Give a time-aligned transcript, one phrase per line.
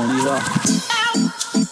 [0.00, 1.69] On y va.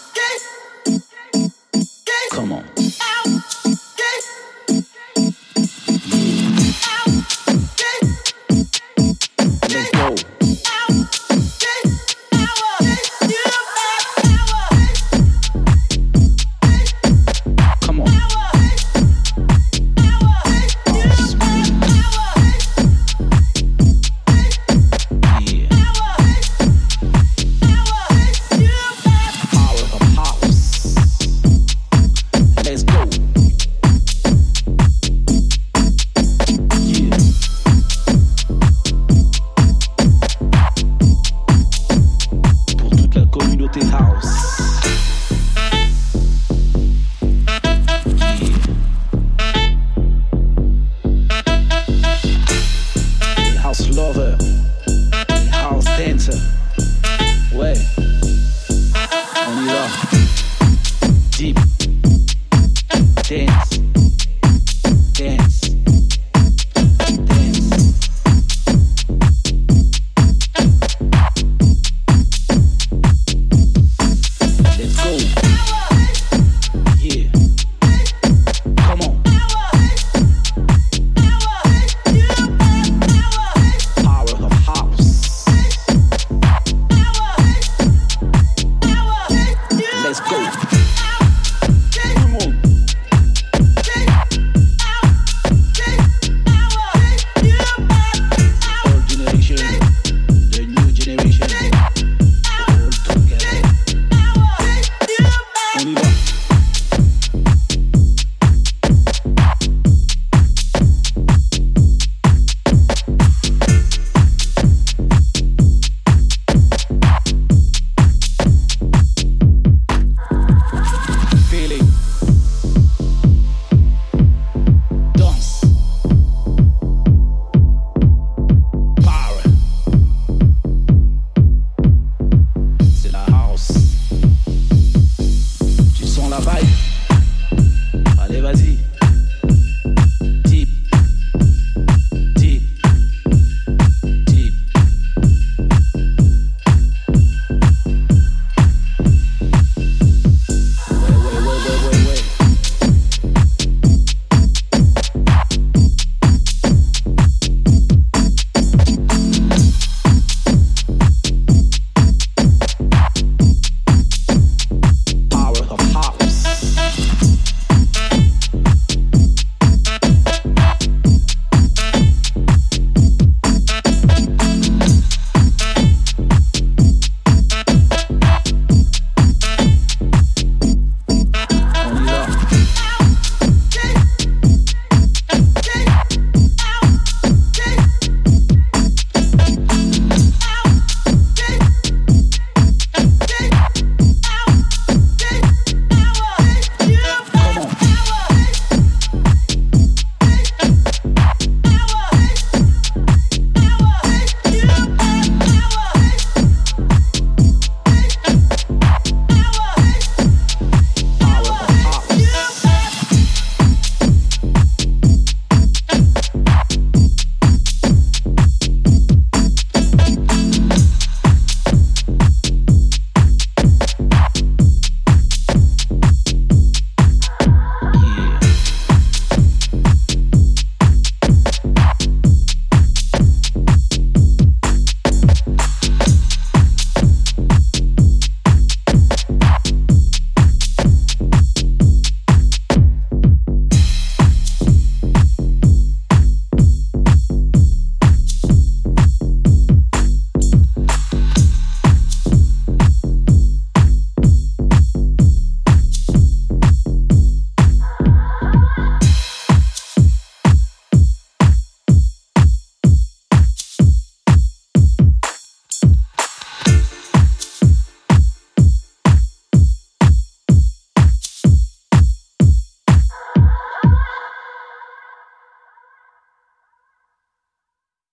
[59.61, 60.08] 你了。